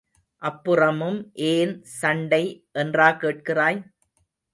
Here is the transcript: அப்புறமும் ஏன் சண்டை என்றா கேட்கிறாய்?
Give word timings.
அப்புறமும் 0.41 1.19
ஏன் 1.49 1.73
சண்டை 1.99 2.41
என்றா 2.73 3.09
கேட்கிறாய்? 3.21 3.79